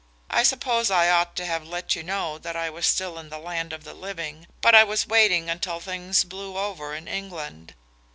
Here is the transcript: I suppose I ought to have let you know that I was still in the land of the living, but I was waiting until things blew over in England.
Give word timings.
I 0.31 0.41
suppose 0.41 0.89
I 0.89 1.11
ought 1.11 1.35
to 1.35 1.45
have 1.45 1.63
let 1.63 1.95
you 1.95 2.01
know 2.01 2.39
that 2.39 2.55
I 2.55 2.71
was 2.71 2.87
still 2.87 3.19
in 3.19 3.29
the 3.29 3.37
land 3.37 3.71
of 3.71 3.83
the 3.83 3.93
living, 3.93 4.47
but 4.59 4.73
I 4.73 4.83
was 4.83 5.05
waiting 5.05 5.47
until 5.47 5.79
things 5.79 6.23
blew 6.23 6.57
over 6.57 6.95
in 6.95 7.07
England. 7.07 7.75